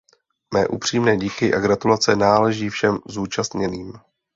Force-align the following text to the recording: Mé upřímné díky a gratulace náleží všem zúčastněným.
Mé 0.53 0.67
upřímné 0.67 1.17
díky 1.17 1.53
a 1.53 1.59
gratulace 1.59 2.15
náleží 2.15 2.69
všem 2.69 2.99
zúčastněným. 3.07 3.93